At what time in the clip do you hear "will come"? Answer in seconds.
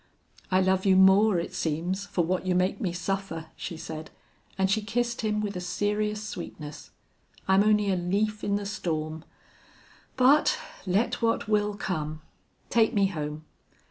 11.47-12.23